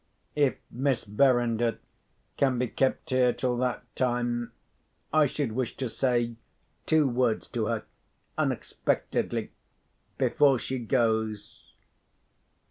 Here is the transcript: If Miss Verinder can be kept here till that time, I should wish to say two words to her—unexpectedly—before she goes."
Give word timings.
If 0.33 0.55
Miss 0.71 1.03
Verinder 1.03 1.77
can 2.35 2.57
be 2.57 2.67
kept 2.67 3.11
here 3.11 3.31
till 3.33 3.55
that 3.57 3.83
time, 3.95 4.51
I 5.13 5.27
should 5.27 5.51
wish 5.51 5.77
to 5.77 5.87
say 5.89 6.37
two 6.87 7.07
words 7.07 7.47
to 7.49 7.67
her—unexpectedly—before 7.67 10.57
she 10.57 10.79
goes." 10.79 11.73